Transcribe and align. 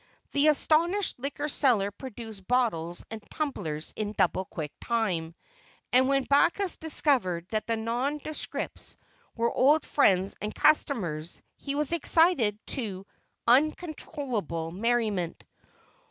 The 0.31 0.47
astonished 0.47 1.19
liquor 1.19 1.47
seller 1.47 1.91
produced 1.91 2.47
bottles 2.47 3.05
and 3.11 3.21
tumblers 3.29 3.93
in 3.95 4.13
double 4.17 4.45
quick 4.45 4.71
time, 4.81 5.35
and 5.93 6.07
when 6.07 6.23
Backus 6.23 6.75
discovered 6.77 7.45
that 7.51 7.67
the 7.67 7.77
nondescripts 7.77 8.95
were 9.35 9.53
old 9.53 9.85
friends 9.85 10.35
and 10.41 10.55
customers, 10.55 11.43
he 11.55 11.75
was 11.75 11.91
excited 11.91 12.57
to 12.69 13.05
uncontrollable 13.45 14.71
merriment. 14.71 15.43